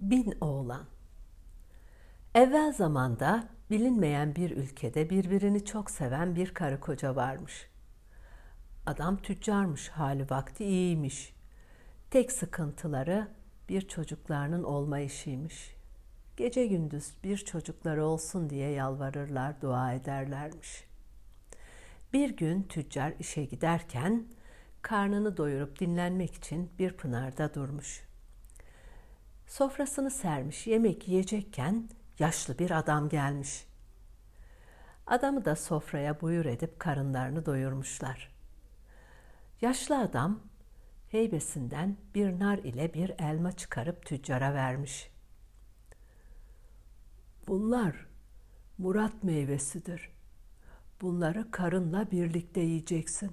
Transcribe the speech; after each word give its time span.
Bin 0.00 0.34
oğlan. 0.40 0.86
Evvel 2.34 2.72
zamanda 2.72 3.48
bilinmeyen 3.70 4.34
bir 4.34 4.50
ülkede 4.50 5.10
birbirini 5.10 5.64
çok 5.64 5.90
seven 5.90 6.36
bir 6.36 6.54
karı 6.54 6.80
koca 6.80 7.16
varmış. 7.16 7.68
Adam 8.86 9.16
tüccarmış, 9.16 9.88
hali 9.88 10.30
vakti 10.30 10.64
iyiymiş. 10.64 11.34
Tek 12.10 12.32
sıkıntıları 12.32 13.28
bir 13.68 13.88
çocuklarının 13.88 14.62
olmayışıymış. 14.62 15.74
Gece 16.36 16.66
gündüz 16.66 17.14
bir 17.24 17.36
çocukları 17.36 18.04
olsun 18.04 18.50
diye 18.50 18.70
yalvarırlar, 18.70 19.60
dua 19.60 19.92
ederlermiş. 19.92 20.84
Bir 22.12 22.36
gün 22.36 22.62
tüccar 22.62 23.14
işe 23.18 23.44
giderken 23.44 24.24
karnını 24.82 25.36
doyurup 25.36 25.80
dinlenmek 25.80 26.34
için 26.34 26.70
bir 26.78 26.92
pınarda 26.92 27.54
durmuş. 27.54 28.09
Sofrasını 29.50 30.10
sermiş, 30.10 30.66
yemek 30.66 31.08
yiyecekken 31.08 31.88
yaşlı 32.18 32.58
bir 32.58 32.70
adam 32.70 33.08
gelmiş. 33.08 33.66
Adamı 35.06 35.44
da 35.44 35.56
sofraya 35.56 36.20
buyur 36.20 36.44
edip 36.44 36.78
karınlarını 36.80 37.46
doyurmuşlar. 37.46 38.34
Yaşlı 39.60 39.98
adam 39.98 40.40
heybesinden 41.08 41.96
bir 42.14 42.40
nar 42.40 42.58
ile 42.58 42.94
bir 42.94 43.14
elma 43.18 43.52
çıkarıp 43.52 44.06
tüccara 44.06 44.54
vermiş. 44.54 45.10
Bunlar 47.48 48.06
murat 48.78 49.24
meyvesidir. 49.24 50.10
Bunları 51.00 51.50
karınla 51.50 52.10
birlikte 52.10 52.60
yiyeceksin. 52.60 53.32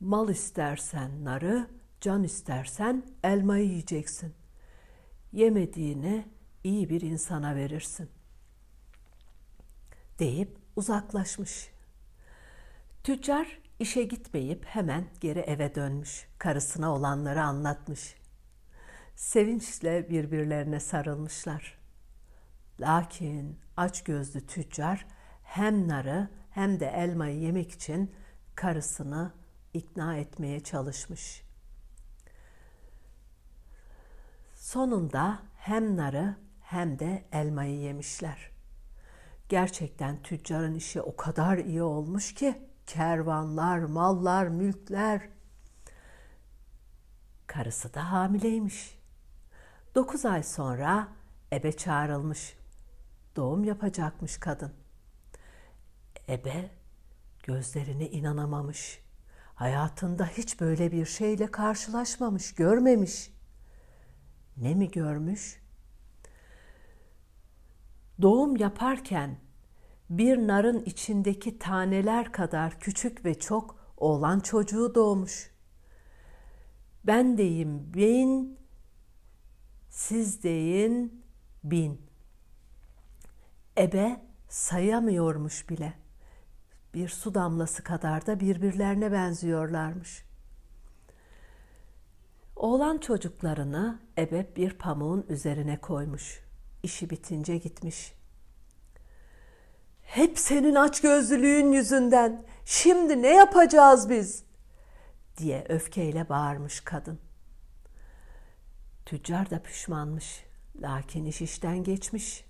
Mal 0.00 0.28
istersen 0.28 1.24
narı, 1.24 1.66
can 2.00 2.22
istersen 2.24 3.02
elmayı 3.24 3.64
yiyeceksin. 3.64 4.39
Yemediğini 5.32 6.28
iyi 6.64 6.90
bir 6.90 7.00
insana 7.00 7.56
verirsin. 7.56 8.10
Deyip 10.18 10.56
uzaklaşmış. 10.76 11.70
Tüccar 13.04 13.58
işe 13.78 14.02
gitmeyip 14.02 14.64
hemen 14.64 15.06
geri 15.20 15.38
eve 15.38 15.74
dönmüş. 15.74 16.28
Karısına 16.38 16.94
olanları 16.94 17.42
anlatmış. 17.42 18.14
Sevinçle 19.16 20.10
birbirlerine 20.10 20.80
sarılmışlar. 20.80 21.78
Lakin 22.80 23.58
aç 23.76 24.04
gözlü 24.04 24.46
tüccar 24.46 25.06
hem 25.42 25.88
narı 25.88 26.28
hem 26.50 26.80
de 26.80 26.86
elmayı 26.86 27.38
yemek 27.38 27.72
için 27.72 28.14
karısını 28.54 29.32
ikna 29.74 30.16
etmeye 30.16 30.60
çalışmış. 30.60 31.42
Sonunda 34.70 35.42
hem 35.56 35.96
narı 35.96 36.36
hem 36.60 36.98
de 36.98 37.24
elmayı 37.32 37.78
yemişler. 37.78 38.50
Gerçekten 39.48 40.22
tüccarın 40.22 40.74
işi 40.74 41.02
o 41.02 41.16
kadar 41.16 41.58
iyi 41.58 41.82
olmuş 41.82 42.34
ki 42.34 42.62
kervanlar, 42.86 43.78
mallar, 43.78 44.48
mülkler. 44.48 45.28
Karısı 47.46 47.94
da 47.94 48.12
hamileymiş. 48.12 48.98
Dokuz 49.94 50.24
ay 50.24 50.42
sonra 50.42 51.08
ebe 51.52 51.72
çağrılmış. 51.72 52.56
Doğum 53.36 53.64
yapacakmış 53.64 54.38
kadın. 54.38 54.72
Ebe 56.28 56.70
gözlerine 57.42 58.10
inanamamış. 58.10 59.00
Hayatında 59.54 60.26
hiç 60.26 60.60
böyle 60.60 60.92
bir 60.92 61.06
şeyle 61.06 61.50
karşılaşmamış, 61.50 62.54
görmemiş. 62.54 63.39
Ne 64.56 64.74
mi 64.74 64.90
görmüş? 64.90 65.62
Doğum 68.22 68.56
yaparken 68.56 69.38
bir 70.10 70.38
narın 70.38 70.78
içindeki 70.78 71.58
taneler 71.58 72.32
kadar 72.32 72.80
küçük 72.80 73.24
ve 73.24 73.38
çok 73.38 73.76
oğlan 73.96 74.40
çocuğu 74.40 74.94
doğmuş. 74.94 75.50
Ben 77.04 77.38
deyim 77.38 77.94
bin, 77.94 78.58
siz 79.88 80.42
deyin 80.42 81.24
bin. 81.64 82.00
Ebe 83.78 84.20
sayamıyormuş 84.48 85.68
bile. 85.68 85.92
Bir 86.94 87.08
su 87.08 87.34
damlası 87.34 87.84
kadar 87.84 88.26
da 88.26 88.40
birbirlerine 88.40 89.12
benziyorlarmış. 89.12 90.29
Oğlan 92.60 92.98
çocuklarını 92.98 94.00
ebe 94.18 94.46
bir 94.56 94.70
pamuğun 94.78 95.26
üzerine 95.28 95.80
koymuş. 95.80 96.40
İşi 96.82 97.10
bitince 97.10 97.56
gitmiş.'' 97.56 98.20
Hep 100.10 100.38
senin 100.38 100.74
açgözlülüğün 100.74 101.72
yüzünden. 101.72 102.44
Şimdi 102.64 103.22
ne 103.22 103.34
yapacağız 103.34 104.10
biz? 104.10 104.44
diye 105.36 105.66
öfkeyle 105.68 106.28
bağırmış 106.28 106.80
kadın. 106.80 107.18
Tüccar 109.06 109.50
da 109.50 109.62
pişmanmış. 109.62 110.44
Lakin 110.80 111.24
iş 111.24 111.42
işten 111.42 111.84
geçmiş. 111.84 112.44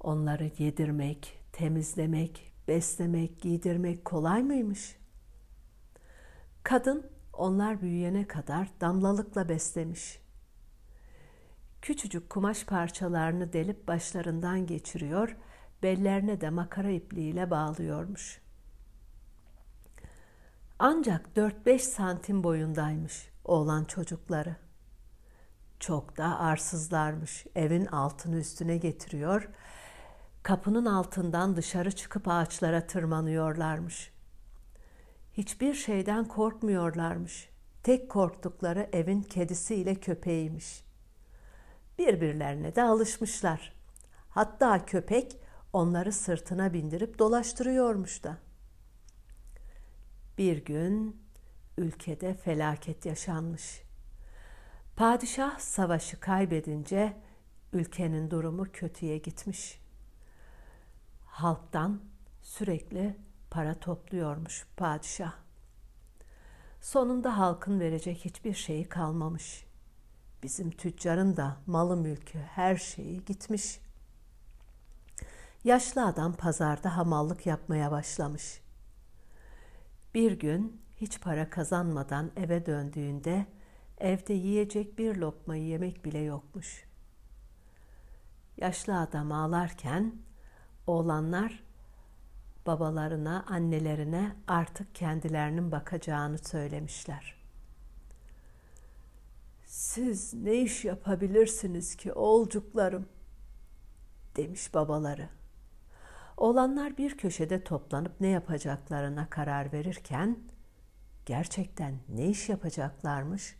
Onları 0.00 0.50
yedirmek, 0.58 1.40
temizlemek, 1.52 2.52
beslemek, 2.68 3.40
giydirmek 3.40 4.04
kolay 4.04 4.42
mıymış? 4.42 4.96
Kadın 6.62 7.06
onlar 7.32 7.82
büyüyene 7.82 8.26
kadar 8.26 8.68
damlalıkla 8.80 9.48
beslemiş. 9.48 10.22
Küçücük 11.82 12.30
kumaş 12.30 12.64
parçalarını 12.64 13.52
delip 13.52 13.88
başlarından 13.88 14.66
geçiriyor 14.66 15.36
bellerine 15.82 16.40
de 16.40 16.50
makara 16.50 16.90
ipliğiyle 16.90 17.50
bağlıyormuş. 17.50 18.40
Ancak 20.78 21.28
4-5 21.36 21.78
santim 21.78 22.44
boyundaymış 22.44 23.30
oğlan 23.44 23.84
çocukları. 23.84 24.56
Çok 25.80 26.16
da 26.16 26.38
arsızlarmış. 26.38 27.46
Evin 27.54 27.86
altını 27.86 28.36
üstüne 28.36 28.76
getiriyor. 28.76 29.48
Kapının 30.42 30.86
altından 30.86 31.56
dışarı 31.56 31.92
çıkıp 31.92 32.28
ağaçlara 32.28 32.86
tırmanıyorlarmış. 32.86 34.11
Hiçbir 35.32 35.74
şeyden 35.74 36.28
korkmuyorlarmış. 36.28 37.48
Tek 37.82 38.10
korktukları 38.10 38.88
evin 38.92 39.22
kedisiyle 39.22 39.94
köpeğiymiş. 39.94 40.84
Birbirlerine 41.98 42.74
de 42.74 42.82
alışmışlar. 42.82 43.72
Hatta 44.28 44.86
köpek 44.86 45.36
onları 45.72 46.12
sırtına 46.12 46.72
bindirip 46.72 47.18
dolaştırıyormuş 47.18 48.24
da. 48.24 48.38
Bir 50.38 50.64
gün 50.64 51.22
ülkede 51.78 52.34
felaket 52.34 53.06
yaşanmış. 53.06 53.82
Padişah 54.96 55.58
savaşı 55.58 56.20
kaybedince 56.20 57.16
ülkenin 57.72 58.30
durumu 58.30 58.66
kötüye 58.72 59.18
gitmiş. 59.18 59.80
Halktan 61.26 62.00
sürekli 62.42 63.16
para 63.52 63.74
topluyormuş 63.74 64.66
padişah. 64.76 65.32
Sonunda 66.80 67.38
halkın 67.38 67.80
verecek 67.80 68.24
hiçbir 68.24 68.54
şeyi 68.54 68.88
kalmamış. 68.88 69.66
Bizim 70.42 70.70
tüccarın 70.70 71.36
da 71.36 71.56
malı 71.66 71.96
mülkü 71.96 72.38
her 72.38 72.76
şeyi 72.76 73.24
gitmiş.'' 73.24 73.92
Yaşlı 75.64 76.06
adam 76.06 76.32
pazarda 76.32 76.96
hamallık 76.96 77.46
yapmaya 77.46 77.90
başlamış. 77.90 78.60
Bir 80.14 80.32
gün 80.32 80.80
hiç 80.96 81.20
para 81.20 81.50
kazanmadan 81.50 82.30
eve 82.36 82.66
döndüğünde 82.66 83.46
evde 83.98 84.32
yiyecek 84.32 84.98
bir 84.98 85.16
lokmayı 85.16 85.64
yemek 85.64 86.04
bile 86.04 86.18
yokmuş. 86.18 86.84
Yaşlı 88.56 89.00
adam 89.00 89.32
ağlarken 89.32 90.14
oğlanlar 90.86 91.61
babalarına, 92.66 93.44
annelerine 93.48 94.36
artık 94.46 94.94
kendilerinin 94.94 95.72
bakacağını 95.72 96.38
söylemişler. 96.38 97.42
Siz 99.64 100.34
ne 100.34 100.54
iş 100.54 100.84
yapabilirsiniz 100.84 101.96
ki 101.96 102.12
oğulcuklarım? 102.12 103.06
demiş 104.36 104.74
babaları. 104.74 105.28
Oğlanlar 106.36 106.98
bir 106.98 107.18
köşede 107.18 107.64
toplanıp 107.64 108.20
ne 108.20 108.28
yapacaklarına 108.28 109.30
karar 109.30 109.72
verirken 109.72 110.38
gerçekten 111.26 111.98
ne 112.08 112.26
iş 112.26 112.48
yapacaklarmış? 112.48 113.56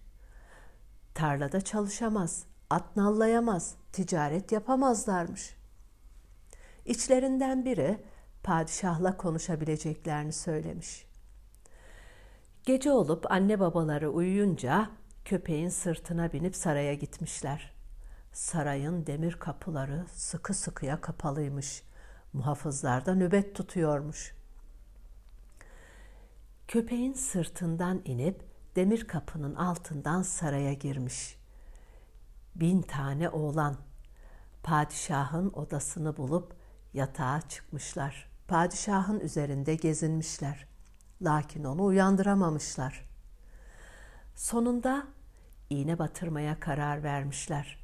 Tarlada 1.14 1.60
çalışamaz, 1.60 2.44
at 2.70 2.96
nallayamaz, 2.96 3.74
ticaret 3.92 4.52
yapamazlarmış. 4.52 5.56
İçlerinden 6.86 7.64
biri 7.64 8.04
padişahla 8.42 9.16
konuşabileceklerini 9.16 10.32
söylemiş. 10.32 11.06
Gece 12.64 12.90
olup 12.92 13.32
anne 13.32 13.60
babaları 13.60 14.10
uyuyunca 14.10 14.90
köpeğin 15.24 15.68
sırtına 15.68 16.32
binip 16.32 16.56
saraya 16.56 16.94
gitmişler. 16.94 17.74
Sarayın 18.32 19.06
demir 19.06 19.32
kapıları 19.32 20.06
sıkı 20.14 20.54
sıkıya 20.54 21.00
kapalıymış. 21.00 21.82
Muhafızlar 22.32 23.06
da 23.06 23.14
nöbet 23.14 23.54
tutuyormuş. 23.54 24.34
Köpeğin 26.68 27.12
sırtından 27.12 28.02
inip 28.04 28.42
demir 28.76 29.08
kapının 29.08 29.54
altından 29.54 30.22
saraya 30.22 30.72
girmiş. 30.72 31.38
Bin 32.54 32.82
tane 32.82 33.28
oğlan 33.28 33.76
padişahın 34.62 35.50
odasını 35.50 36.16
bulup 36.16 36.56
yatağa 36.94 37.40
çıkmışlar. 37.40 38.31
Padişahın 38.52 39.20
üzerinde 39.20 39.74
gezinmişler. 39.74 40.66
Lakin 41.22 41.64
onu 41.64 41.84
uyandıramamışlar. 41.84 43.04
Sonunda 44.34 45.06
iğne 45.70 45.98
batırmaya 45.98 46.60
karar 46.60 47.02
vermişler. 47.02 47.78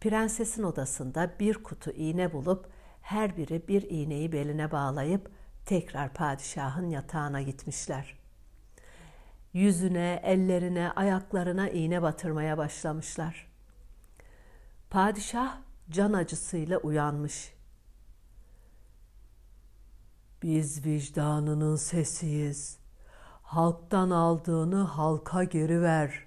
Prensesin 0.00 0.62
odasında 0.62 1.32
bir 1.40 1.62
kutu 1.62 1.90
iğne 1.90 2.32
bulup 2.32 2.70
her 3.02 3.36
biri 3.36 3.68
bir 3.68 3.82
iğneyi 3.90 4.32
beline 4.32 4.72
bağlayıp 4.72 5.30
tekrar 5.66 6.14
padişahın 6.14 6.90
yatağına 6.90 7.42
gitmişler. 7.42 8.18
Yüzüne, 9.52 10.20
ellerine, 10.24 10.90
ayaklarına 10.96 11.68
iğne 11.68 12.02
batırmaya 12.02 12.58
başlamışlar. 12.58 13.52
Padişah 14.90 15.58
can 15.90 16.12
acısıyla 16.12 16.78
uyanmış. 16.78 17.57
Biz 20.42 20.86
vicdanının 20.86 21.76
sesiyiz. 21.76 22.78
Halktan 23.42 24.10
aldığını 24.10 24.82
halka 24.82 25.44
geri 25.44 25.82
ver 25.82 26.24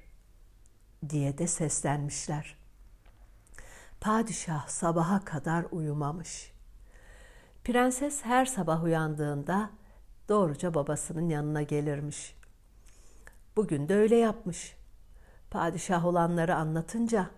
diye 1.10 1.38
de 1.38 1.48
seslenmişler. 1.48 2.58
Padişah 4.02 4.68
sabaha 4.68 5.26
kadar 5.26 5.66
uyumamış. 5.72 6.52
Prenses 7.64 8.26
her 8.26 8.46
sabah 8.46 8.84
uyandığında 8.84 9.70
doğruca 10.30 10.74
babasının 10.74 11.30
yanına 11.30 11.62
gelirmiş. 11.62 12.36
Bugün 13.56 13.90
de 13.90 13.96
öyle 13.96 14.16
yapmış. 14.16 14.76
Padişah 15.52 16.06
olanları 16.06 16.56
anlatınca, 16.56 17.30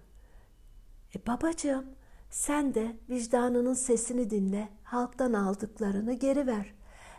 e 1.15 1.27
babacığım 1.27 1.85
sen 2.33 2.73
de 2.73 2.95
vicdanının 3.09 3.73
sesini 3.73 4.29
dinle, 4.29 4.69
halktan 4.83 5.33
aldıklarını 5.33 6.13
geri 6.13 6.47
ver. 6.47 6.73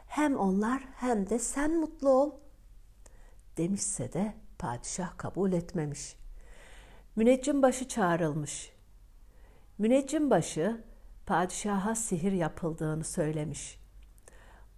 Hem 0.06 0.37
onlar 0.37 0.82
hem 0.96 1.31
de 1.31 1.38
sen 1.38 1.81
mutlu 1.81 2.08
ol. 2.08 2.31
Demişse 3.56 4.12
de 4.12 4.34
padişah 4.58 5.19
kabul 5.19 5.52
etmemiş. 5.52 6.16
Müneccim 7.16 7.62
başı 7.62 7.88
çağrılmış. 7.88 8.72
Müneccim 9.78 10.31
başı 10.31 10.84
padişaha 11.26 11.94
sihir 11.94 12.32
yapıldığını 12.32 13.05
söylemiş. 13.05 13.78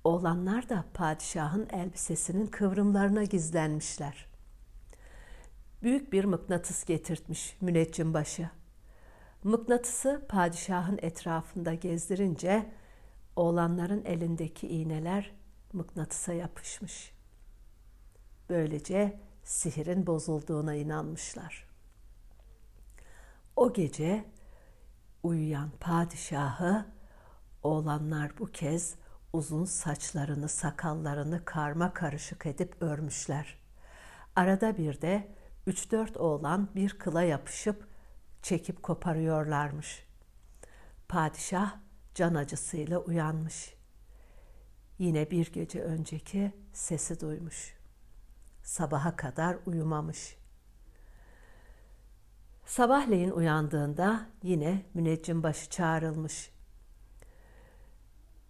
Oğlanlar 0.04 0.68
da 0.68 0.84
padişahın 0.94 1.68
elbisesinin 1.72 2.46
kıvrımlarına 2.46 3.24
gizlenmişler. 3.24 4.26
Büyük 5.82 6.12
bir 6.12 6.24
mıknatıs 6.24 6.84
getirtmiş 6.84 7.56
müneccim 7.60 8.14
başı. 8.14 8.50
Mıknatısı 9.46 10.26
padişahın 10.28 10.98
etrafında 11.02 11.74
gezdirince 11.74 12.70
oğlanların 13.36 14.04
elindeki 14.04 14.68
iğneler 14.68 15.32
mıknatısa 15.72 16.32
yapışmış. 16.32 17.12
Böylece 18.48 19.20
sihirin 19.44 20.06
bozulduğuna 20.06 20.74
inanmışlar. 20.74 21.68
O 23.56 23.72
gece 23.72 24.24
uyuyan 25.22 25.70
padişahı 25.80 26.86
oğlanlar 27.62 28.38
bu 28.38 28.46
kez 28.46 28.94
uzun 29.32 29.64
saçlarını, 29.64 30.48
sakallarını 30.48 31.44
karma 31.44 31.94
karışık 31.94 32.46
edip 32.46 32.82
örmüşler. 32.82 33.58
Arada 34.36 34.76
bir 34.76 35.00
de 35.00 35.28
üç 35.66 35.92
dört 35.92 36.16
oğlan 36.16 36.68
bir 36.74 36.90
kıla 36.98 37.22
yapışıp 37.22 37.95
çekip 38.46 38.82
koparıyorlarmış. 38.82 40.06
Padişah 41.08 41.76
can 42.14 42.34
acısıyla 42.34 42.98
uyanmış. 42.98 43.74
Yine 44.98 45.30
bir 45.30 45.52
gece 45.52 45.82
önceki 45.82 46.52
sesi 46.72 47.20
duymuş. 47.20 47.74
Sabaha 48.62 49.16
kadar 49.16 49.56
uyumamış. 49.66 50.36
Sabahleyin 52.66 53.30
uyandığında 53.30 54.26
yine 54.42 54.82
müneccim 54.94 55.42
başı 55.42 55.70
çağrılmış. 55.70 56.50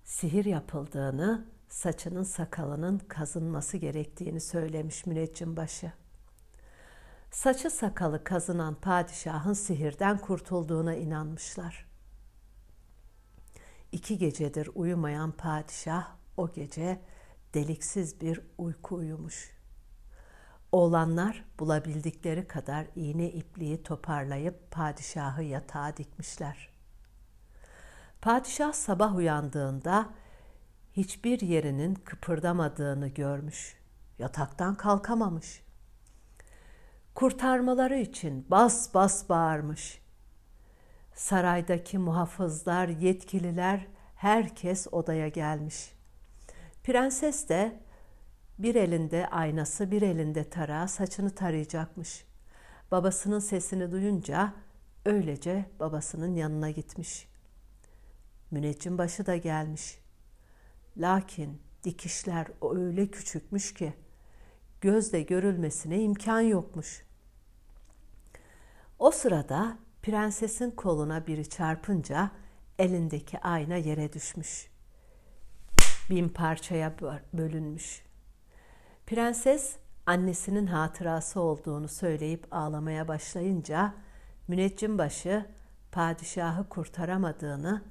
Sihir 0.04 0.44
yapıldığını, 0.44 1.46
saçının 1.68 2.22
sakalının 2.22 2.98
kazınması 2.98 3.76
gerektiğini 3.76 4.40
söylemiş 4.40 5.06
müneccim 5.06 5.56
başı. 5.56 5.92
Saçı 7.36 7.70
sakalı 7.70 8.24
kazınan 8.24 8.74
padişahın 8.74 9.52
sihirden 9.52 10.18
kurtulduğuna 10.18 10.94
inanmışlar. 10.94 11.86
İki 13.92 14.18
gecedir 14.18 14.70
uyumayan 14.74 15.32
padişah 15.32 16.16
o 16.36 16.52
gece 16.52 17.00
deliksiz 17.54 18.20
bir 18.20 18.40
uyku 18.58 18.94
uyumuş. 18.94 19.56
Oğlanlar 20.72 21.44
bulabildikleri 21.58 22.46
kadar 22.48 22.86
iğne 22.94 23.30
ipliği 23.30 23.82
toparlayıp 23.82 24.70
padişahı 24.70 25.42
yatağa 25.42 25.96
dikmişler. 25.96 26.68
Padişah 28.22 28.72
sabah 28.72 29.16
uyandığında 29.16 30.10
hiçbir 30.92 31.40
yerinin 31.40 31.94
kıpırdamadığını 31.94 33.08
görmüş. 33.08 33.76
Yataktan 34.18 34.74
kalkamamış. 34.74 35.65
Kurtarmaları 37.16 37.98
için 37.98 38.46
bas 38.50 38.94
bas 38.94 39.28
bağırmış. 39.28 40.00
Saraydaki 41.14 41.98
muhafızlar, 41.98 42.88
yetkililer 42.88 43.86
herkes 44.14 44.86
odaya 44.92 45.28
gelmiş. 45.28 45.92
Prenses 46.84 47.48
de 47.48 47.80
bir 48.58 48.74
elinde 48.74 49.28
aynası, 49.28 49.90
bir 49.90 50.02
elinde 50.02 50.50
tarağı 50.50 50.88
saçını 50.88 51.30
tarayacakmış. 51.30 52.24
Babasının 52.90 53.38
sesini 53.38 53.92
duyunca 53.92 54.52
öylece 55.04 55.64
babasının 55.80 56.34
yanına 56.34 56.70
gitmiş. 56.70 57.28
Müneccim 58.50 58.98
başı 58.98 59.26
da 59.26 59.36
gelmiş. 59.36 59.98
Lakin 60.96 61.60
dikişler 61.84 62.46
öyle 62.74 63.06
küçükmüş 63.06 63.74
ki 63.74 63.94
gözle 64.80 65.22
görülmesine 65.22 66.02
imkan 66.02 66.40
yokmuş. 66.40 67.05
O 69.06 69.10
sırada 69.10 69.78
prensesin 70.02 70.70
koluna 70.70 71.26
biri 71.26 71.48
çarpınca 71.48 72.30
elindeki 72.78 73.40
ayna 73.40 73.76
yere 73.76 74.12
düşmüş. 74.12 74.70
Bin 76.10 76.28
parçaya 76.28 76.92
bölünmüş. 77.32 78.02
Prenses 79.06 79.76
annesinin 80.06 80.66
hatırası 80.66 81.40
olduğunu 81.40 81.88
söyleyip 81.88 82.46
ağlamaya 82.50 83.08
başlayınca 83.08 83.94
müneccim 84.48 84.98
başı 84.98 85.46
padişahı 85.92 86.68
kurtaramadığını 86.68 87.82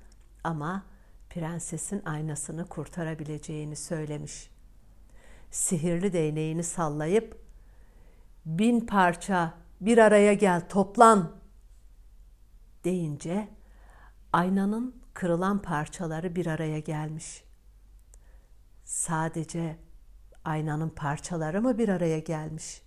ama 0.44 0.84
prensesin 1.30 2.02
aynasını 2.06 2.66
kurtarabileceğini 2.66 3.76
söylemiş. 3.76 4.50
Sihirli 5.52 6.14
değneğini 6.14 6.64
sallayıp 6.64 7.42
bin 8.46 8.80
parça 8.80 9.65
bir 9.82 9.98
araya 9.98 10.34
gel 10.34 10.70
toplan 10.70 11.32
deyince 12.84 13.48
aynanın 14.34 14.96
kırılan 15.14 15.62
parçaları 15.62 16.36
bir 16.36 16.46
araya 16.46 16.80
gelmiş. 16.80 17.44
Sadece 18.84 19.78
aynanın 20.46 20.90
parçaları 20.90 21.62
mı 21.62 21.78
bir 21.78 21.90
araya 21.90 22.20
gelmiş? 22.20 22.82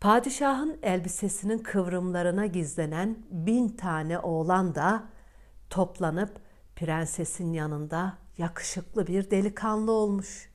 Padişahın 0.00 0.78
elbisesinin 0.82 1.58
kıvrımlarına 1.58 2.46
gizlenen 2.46 3.18
bin 3.30 3.68
tane 3.68 4.18
oğlan 4.18 4.74
da 4.74 5.04
toplanıp 5.70 6.40
prensesin 6.76 7.52
yanında 7.52 8.18
yakışıklı 8.38 9.06
bir 9.06 9.30
delikanlı 9.30 9.92
olmuş. 9.92 10.50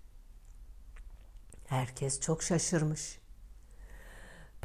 Herkes 1.67 2.19
çok 2.19 2.43
şaşırmış. 2.43 3.24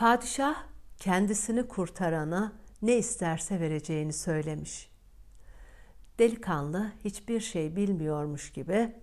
Padişah 0.01 0.55
kendisini 0.97 1.69
kurtarana 1.69 2.53
ne 2.83 2.97
isterse 2.97 3.61
vereceğini 3.61 4.13
söylemiş. 4.13 4.91
Delikanlı 6.19 6.93
hiçbir 7.05 7.41
şey 7.41 7.77
bilmiyormuş 7.77 8.53
gibi 8.53 8.97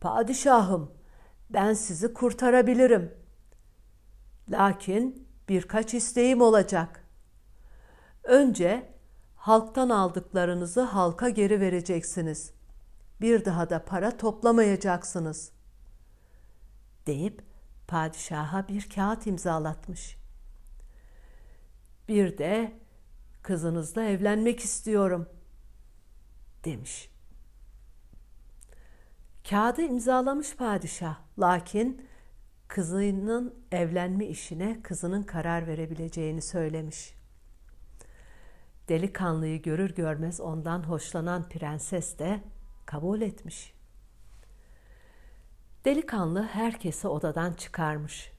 "Padişahım, 0.00 0.92
ben 1.50 1.74
sizi 1.74 2.14
kurtarabilirim." 2.14 3.14
Lakin 4.50 5.28
birkaç 5.48 5.94
isteğim 5.94 6.40
olacak. 6.40 7.04
Önce 8.24 8.92
halktan 9.36 9.88
aldıklarınızı 9.88 10.80
halka 10.80 11.28
geri 11.28 11.60
vereceksiniz. 11.60 12.52
Bir 13.20 13.44
daha 13.44 13.70
da 13.70 13.84
para 13.84 14.16
toplamayacaksınız. 14.16 15.52
Deyip 17.06 17.55
padişaha 17.88 18.68
bir 18.68 18.88
kağıt 18.88 19.26
imzalatmış. 19.26 20.16
Bir 22.08 22.38
de 22.38 22.72
kızınızla 23.42 24.04
evlenmek 24.04 24.60
istiyorum 24.60 25.28
demiş. 26.64 27.10
Kağıdı 29.50 29.82
imzalamış 29.82 30.56
padişah 30.56 31.18
lakin 31.38 32.06
kızının 32.68 33.54
evlenme 33.72 34.26
işine 34.26 34.82
kızının 34.82 35.22
karar 35.22 35.66
verebileceğini 35.66 36.42
söylemiş. 36.42 37.14
Delikanlıyı 38.88 39.62
görür 39.62 39.94
görmez 39.94 40.40
ondan 40.40 40.82
hoşlanan 40.82 41.48
prenses 41.48 42.18
de 42.18 42.40
kabul 42.86 43.20
etmiş. 43.20 43.75
Delikanlı 45.86 46.42
herkesi 46.42 47.08
odadan 47.08 47.52
çıkarmış. 47.52 48.32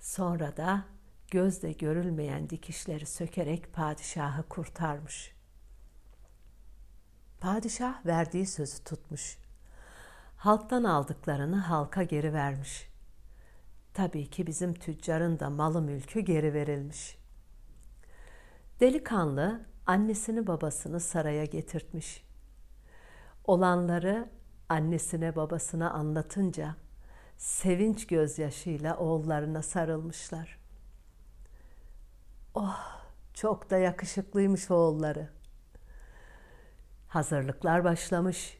Sonra 0.00 0.56
da 0.56 0.84
gözle 1.30 1.72
görülmeyen 1.72 2.50
dikişleri 2.50 3.06
sökerek 3.06 3.72
padişahı 3.72 4.42
kurtarmış. 4.42 5.34
Padişah 7.40 8.06
verdiği 8.06 8.46
sözü 8.46 8.84
tutmuş. 8.84 9.38
Halktan 10.36 10.84
aldıklarını 10.84 11.56
halka 11.56 12.02
geri 12.02 12.32
vermiş. 12.32 12.88
Tabii 13.94 14.30
ki 14.30 14.46
bizim 14.46 14.74
tüccarın 14.74 15.38
da 15.38 15.50
malı 15.50 15.82
mülkü 15.82 16.20
geri 16.20 16.54
verilmiş. 16.54 17.18
Delikanlı 18.80 19.66
annesini 19.86 20.46
babasını 20.46 21.00
saraya 21.00 21.44
getirtmiş. 21.44 22.24
Olanları 23.44 24.37
annesine 24.68 25.36
babasına 25.36 25.90
anlatınca 25.90 26.76
sevinç 27.36 28.06
gözyaşıyla 28.06 28.96
oğullarına 28.96 29.62
sarılmışlar. 29.62 30.58
Oh, 32.54 33.00
çok 33.34 33.70
da 33.70 33.78
yakışıklıymış 33.78 34.70
oğulları. 34.70 35.28
Hazırlıklar 37.08 37.84
başlamış. 37.84 38.58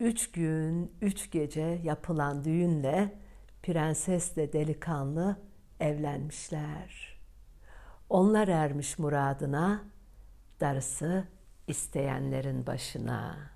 Üç 0.00 0.32
gün, 0.32 0.96
üç 1.00 1.30
gece 1.30 1.80
yapılan 1.82 2.44
düğünle 2.44 3.18
prensesle 3.62 4.52
delikanlı 4.52 5.36
evlenmişler. 5.80 7.20
Onlar 8.08 8.48
ermiş 8.48 8.98
muradına, 8.98 9.84
darısı 10.60 11.24
isteyenlerin 11.66 12.66
başına.'' 12.66 13.53